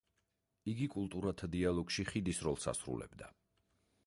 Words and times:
იგი 0.71 0.87
კულტურათა 0.93 1.51
დიალოგში 1.57 2.07
ხიდის 2.13 2.41
როლს 2.49 2.67
ასრულებდა. 2.75 3.31